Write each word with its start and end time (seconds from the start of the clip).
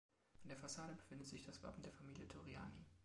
An 0.41 0.47
der 0.49 0.57
Fassade 0.57 0.95
befindet 0.95 1.27
sich 1.27 1.43
das 1.45 1.61
Wappen 1.61 1.83
der 1.83 1.91
Familie 1.93 2.27
Torriani. 2.27 2.87